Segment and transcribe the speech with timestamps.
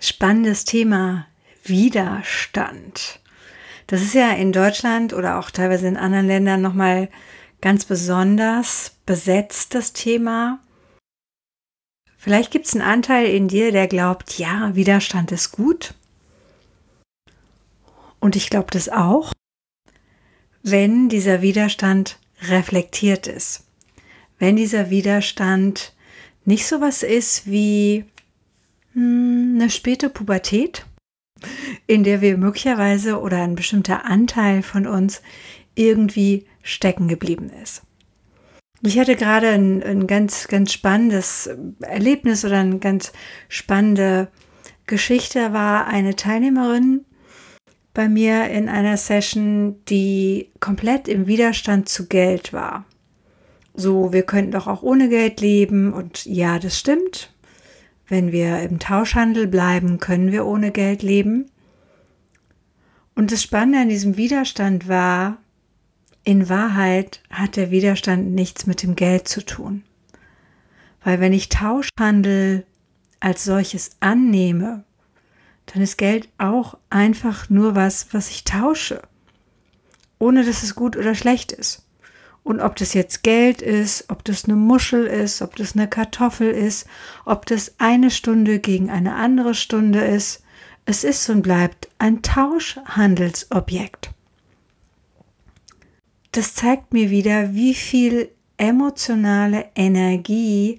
[0.00, 1.26] spannendes Thema.
[1.62, 3.20] Widerstand.
[3.86, 7.08] Das ist ja in Deutschland oder auch teilweise in anderen Ländern nochmal
[7.60, 10.60] ganz besonders besetzt, das Thema.
[12.16, 15.94] Vielleicht gibt es einen Anteil in dir, der glaubt, ja, Widerstand ist gut.
[18.20, 19.32] Und ich glaube das auch,
[20.62, 23.64] wenn dieser Widerstand reflektiert ist.
[24.38, 25.94] Wenn dieser Widerstand
[26.44, 28.04] nicht so was ist wie
[28.94, 30.86] eine späte Pubertät,
[31.86, 35.22] in der wir möglicherweise oder ein bestimmter Anteil von uns
[35.74, 37.82] irgendwie stecken geblieben ist.
[38.82, 41.50] Ich hatte gerade ein, ein ganz, ganz spannendes
[41.80, 43.12] Erlebnis oder eine ganz
[43.48, 44.28] spannende
[44.86, 45.52] Geschichte.
[45.52, 47.04] War eine Teilnehmerin
[47.92, 52.86] bei mir in einer Session, die komplett im Widerstand zu Geld war.
[53.74, 57.32] So, wir könnten doch auch ohne Geld leben und ja, das stimmt.
[58.10, 61.48] Wenn wir im Tauschhandel bleiben, können wir ohne Geld leben.
[63.14, 65.38] Und das Spannende an diesem Widerstand war,
[66.24, 69.84] in Wahrheit hat der Widerstand nichts mit dem Geld zu tun.
[71.04, 72.66] Weil wenn ich Tauschhandel
[73.20, 74.82] als solches annehme,
[75.66, 79.02] dann ist Geld auch einfach nur was, was ich tausche,
[80.18, 81.86] ohne dass es gut oder schlecht ist.
[82.42, 86.50] Und ob das jetzt Geld ist, ob das eine Muschel ist, ob das eine Kartoffel
[86.50, 86.86] ist,
[87.24, 90.42] ob das eine Stunde gegen eine andere Stunde ist,
[90.86, 94.10] es ist und bleibt ein Tauschhandelsobjekt.
[96.32, 100.78] Das zeigt mir wieder, wie viel emotionale Energie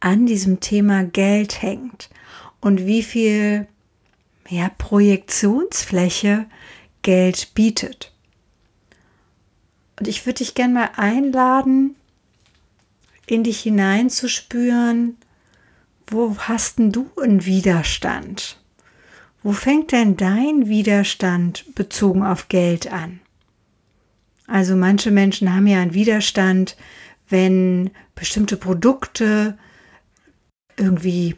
[0.00, 2.10] an diesem Thema Geld hängt
[2.60, 3.66] und wie viel
[4.48, 6.46] ja, Projektionsfläche
[7.02, 8.12] Geld bietet.
[9.98, 11.96] Und ich würde dich gerne mal einladen,
[13.26, 15.16] in dich hineinzuspüren,
[16.06, 18.58] wo hast denn du einen Widerstand?
[19.42, 23.20] Wo fängt denn dein Widerstand bezogen auf Geld an?
[24.46, 26.76] Also manche Menschen haben ja einen Widerstand,
[27.28, 29.58] wenn bestimmte Produkte
[30.76, 31.36] irgendwie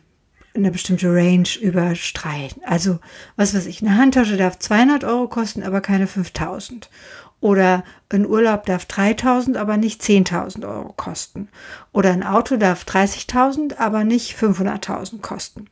[0.55, 2.63] eine bestimmte Range überstreiten.
[2.65, 2.99] Also
[3.37, 6.91] was weiß ich, eine Handtasche darf 200 Euro kosten, aber keine 5000.
[7.41, 11.49] Oder ein Urlaub darf 3000, aber nicht 10.000 Euro kosten.
[11.93, 15.67] Oder ein Auto darf 30.000, aber nicht 500.000 kosten.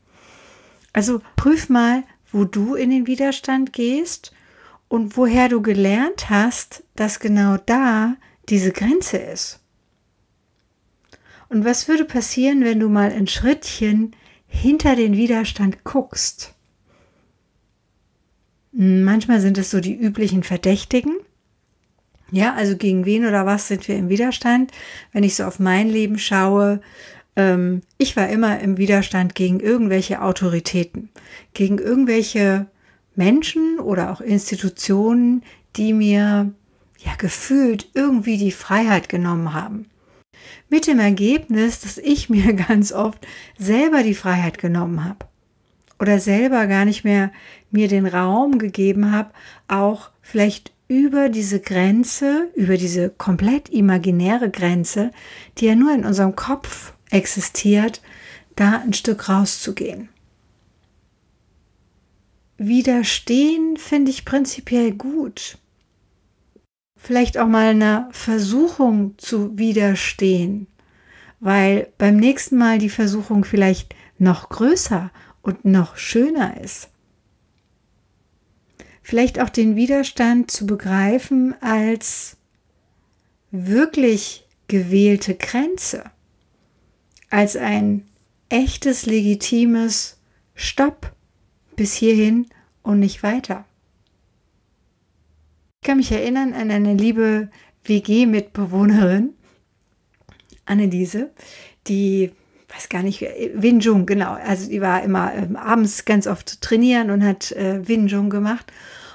[0.94, 4.32] Also prüf mal, wo du in den Widerstand gehst
[4.88, 8.14] und woher du gelernt hast, dass genau da
[8.48, 9.60] diese Grenze ist.
[11.50, 14.14] Und was würde passieren, wenn du mal ein Schrittchen
[14.48, 16.54] hinter den Widerstand guckst?
[18.72, 21.16] Manchmal sind es so die üblichen Verdächtigen,
[22.30, 24.72] ja, also gegen wen oder was sind wir im Widerstand?
[25.12, 26.80] Wenn ich so auf mein Leben schaue,
[27.36, 31.08] ähm, ich war immer im Widerstand gegen irgendwelche Autoritäten,
[31.54, 32.66] gegen irgendwelche
[33.14, 35.42] Menschen oder auch Institutionen,
[35.76, 36.52] die mir
[36.98, 39.86] ja gefühlt irgendwie die Freiheit genommen haben.
[40.68, 43.26] Mit dem Ergebnis, dass ich mir ganz oft
[43.58, 45.26] selber die Freiheit genommen habe
[45.98, 47.32] oder selber gar nicht mehr
[47.70, 49.30] mir den Raum gegeben habe,
[49.66, 55.10] auch vielleicht über diese Grenze, über diese komplett imaginäre Grenze,
[55.58, 58.00] die ja nur in unserem Kopf existiert,
[58.56, 60.08] da ein Stück rauszugehen.
[62.56, 65.58] Widerstehen finde ich prinzipiell gut.
[67.08, 70.66] Vielleicht auch mal einer Versuchung zu widerstehen,
[71.40, 75.10] weil beim nächsten Mal die Versuchung vielleicht noch größer
[75.42, 76.90] und noch schöner ist
[79.08, 82.36] vielleicht auch den Widerstand zu begreifen als
[83.50, 86.04] wirklich gewählte Grenze,
[87.30, 88.06] als ein
[88.50, 90.18] echtes, legitimes
[90.54, 91.14] Stopp
[91.74, 92.48] bis hierhin
[92.82, 93.64] und nicht weiter.
[95.88, 97.48] Kann mich erinnern an eine liebe
[97.84, 99.32] WG-Mitbewohnerin,
[100.66, 101.30] Anneliese,
[101.86, 102.30] die
[102.68, 103.22] weiß gar nicht,
[103.54, 104.34] Wing Chun, genau.
[104.34, 108.70] Also die war immer ähm, abends ganz oft trainieren und hat äh, Wing gemacht.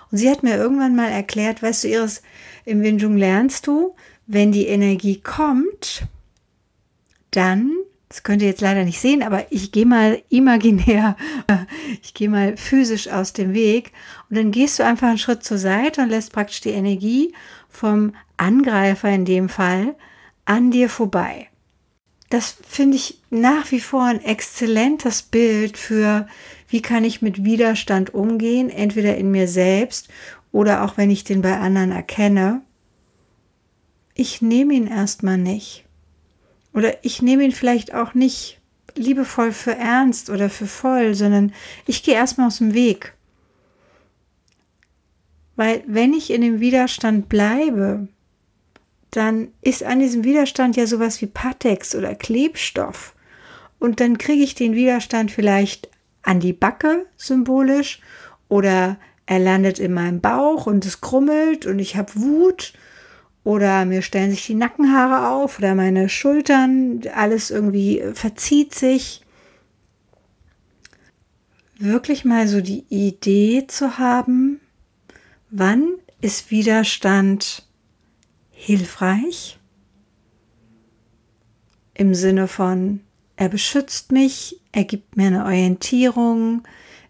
[0.09, 2.23] Und sie hat mir irgendwann mal erklärt, weißt du, Iris,
[2.65, 3.93] im Wing Chun lernst du,
[4.25, 6.07] wenn die Energie kommt,
[7.29, 7.69] dann
[8.13, 11.17] Das könnt ihr jetzt leider nicht sehen, aber ich gehe mal imaginär,
[12.03, 13.91] ich gehe mal physisch aus dem Weg
[14.29, 17.33] und dann gehst du einfach einen Schritt zur Seite und lässt praktisch die Energie
[17.69, 19.95] vom Angreifer in dem Fall
[20.45, 21.47] an dir vorbei.
[22.29, 26.27] Das finde ich nach wie vor ein exzellentes Bild für,
[26.67, 30.07] wie kann ich mit Widerstand umgehen, entweder in mir selbst
[30.51, 32.61] oder auch wenn ich den bei anderen erkenne.
[34.13, 35.83] Ich nehme ihn erstmal nicht.
[36.73, 38.59] Oder ich nehme ihn vielleicht auch nicht
[38.95, 41.53] liebevoll für ernst oder für voll, sondern
[41.85, 43.13] ich gehe erstmal aus dem Weg.
[45.55, 48.07] Weil wenn ich in dem Widerstand bleibe,
[49.11, 53.13] dann ist an diesem Widerstand ja sowas wie Patex oder Klebstoff.
[53.79, 55.89] Und dann kriege ich den Widerstand vielleicht
[56.23, 57.99] an die Backe symbolisch
[58.49, 62.73] oder er landet in meinem Bauch und es krummelt und ich habe Wut
[63.43, 69.21] oder mir stellen sich die Nackenhaare auf oder meine Schultern, alles irgendwie verzieht sich.
[71.77, 74.61] Wirklich mal so die Idee zu haben,
[75.49, 77.67] wann ist Widerstand
[78.51, 79.59] hilfreich?
[81.95, 83.01] Im Sinne von,
[83.35, 86.63] er beschützt mich, er gibt mir eine Orientierung,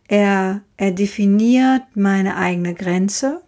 [0.07, 3.44] er, er definiert meine eigene Grenze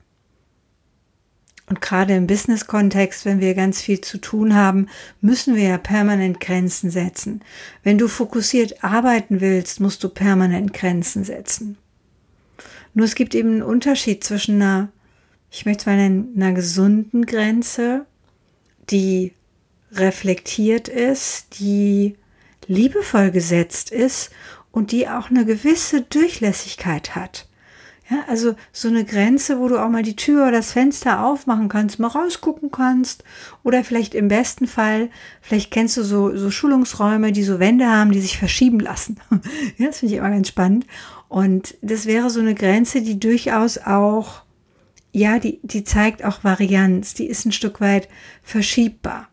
[1.68, 4.88] und gerade im Business-Kontext, wenn wir ganz viel zu tun haben,
[5.22, 7.42] müssen wir ja permanent Grenzen setzen.
[7.84, 11.78] Wenn du fokussiert arbeiten willst, musst du permanent Grenzen setzen.
[12.94, 14.90] Nur es gibt eben einen Unterschied zwischen einer,
[15.50, 18.06] ich möchte mal nennen, einer gesunden Grenze,
[18.92, 19.34] die
[19.92, 22.16] reflektiert ist, die
[22.68, 24.30] liebevoll gesetzt ist
[24.72, 27.48] und die auch eine gewisse Durchlässigkeit hat.
[28.08, 31.70] Ja, also so eine Grenze, wo du auch mal die Tür oder das Fenster aufmachen
[31.70, 33.24] kannst, mal rausgucken kannst.
[33.64, 35.10] Oder vielleicht im besten Fall,
[35.42, 39.20] vielleicht kennst du so, so Schulungsräume, die so Wände haben, die sich verschieben lassen.
[39.78, 40.86] ja, das finde ich immer ganz spannend.
[41.30, 44.44] Und das wäre so eine Grenze, die durchaus auch,
[45.12, 48.08] ja, die, die zeigt auch Varianz, die ist ein Stück weit
[48.44, 49.30] verschiebbar.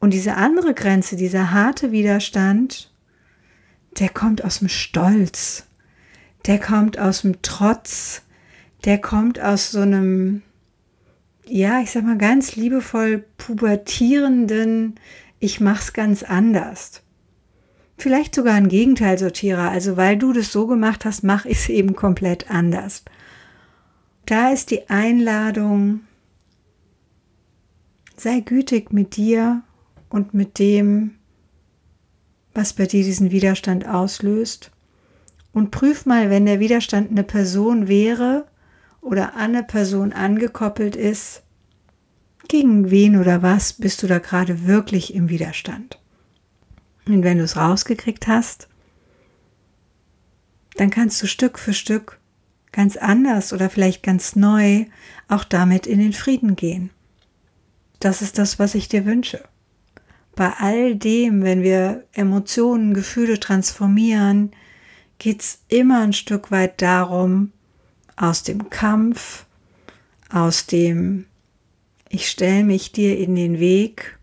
[0.00, 2.90] Und diese andere Grenze, dieser harte Widerstand,
[3.98, 5.66] der kommt aus dem Stolz
[6.46, 8.22] der kommt aus dem Trotz,
[8.84, 10.42] der kommt aus so einem,
[11.46, 14.96] ja, ich sag mal ganz liebevoll pubertierenden,
[15.38, 17.02] ich mach's ganz anders.
[17.96, 21.94] Vielleicht sogar ein Gegenteilsortierer, also weil du das so gemacht hast, mach ich es eben
[21.94, 23.04] komplett anders.
[24.26, 26.00] Da ist die Einladung,
[28.16, 29.62] sei gütig mit dir
[30.08, 31.14] und mit dem,
[32.54, 34.72] was bei dir diesen Widerstand auslöst
[35.52, 38.46] und prüf mal, wenn der Widerstand eine Person wäre
[39.00, 41.42] oder an eine Person angekoppelt ist,
[42.48, 45.98] gegen wen oder was bist du da gerade wirklich im Widerstand?
[47.06, 48.68] Und wenn du es rausgekriegt hast,
[50.76, 52.18] dann kannst du Stück für Stück
[52.72, 54.86] ganz anders oder vielleicht ganz neu
[55.28, 56.90] auch damit in den Frieden gehen.
[58.00, 59.44] Das ist das, was ich dir wünsche.
[60.34, 64.52] Bei all dem, wenn wir Emotionen, Gefühle transformieren,
[65.22, 67.52] geht es immer ein Stück weit darum,
[68.16, 69.46] aus dem Kampf,
[70.28, 71.26] aus dem
[72.08, 74.18] ich stelle mich dir in den Weg,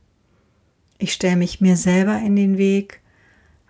[0.98, 3.00] ich stelle mich mir selber in den Weg,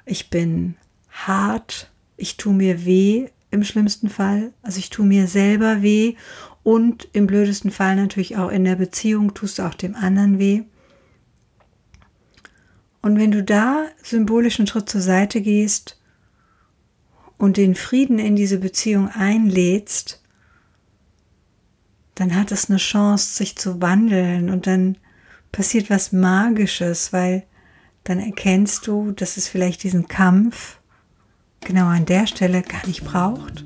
[0.07, 0.75] ich bin
[1.11, 6.15] hart, ich tue mir weh im schlimmsten Fall, also ich tue mir selber weh
[6.63, 10.63] und im blödesten Fall natürlich auch in der Beziehung tust du auch dem anderen weh.
[13.03, 15.99] Und wenn du da symbolisch einen Schritt zur Seite gehst
[17.39, 20.22] und den Frieden in diese Beziehung einlädst,
[22.13, 24.98] dann hat es eine Chance, sich zu wandeln und dann
[25.51, 27.43] passiert was Magisches, weil
[28.03, 30.79] dann erkennst du, dass es vielleicht diesen Kampf
[31.62, 33.65] genau an der Stelle gar nicht braucht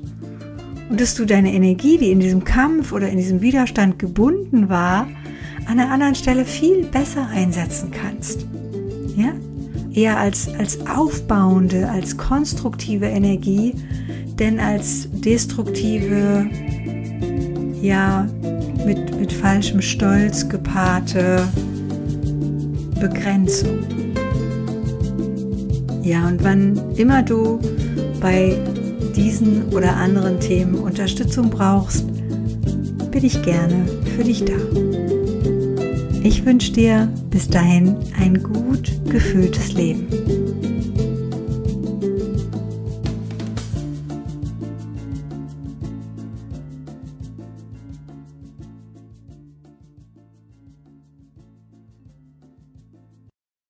[0.88, 5.08] und dass du deine Energie, die in diesem Kampf oder in diesem Widerstand gebunden war,
[5.66, 8.46] an einer anderen Stelle viel besser einsetzen kannst.
[9.16, 9.32] Ja?
[9.94, 13.74] Eher als, als aufbauende, als konstruktive Energie,
[14.38, 16.46] denn als destruktive,
[17.80, 18.26] ja,
[18.84, 21.46] mit, mit falschem Stolz gepaarte
[23.00, 23.78] Begrenzung.
[26.02, 27.60] Ja, und wann immer du
[28.20, 28.58] bei
[29.16, 32.04] diesen oder anderen Themen Unterstützung brauchst,
[33.10, 33.86] bin ich gerne
[34.16, 35.03] für dich da.
[36.24, 40.06] Ich wünsche dir bis dahin ein gut gefühltes Leben.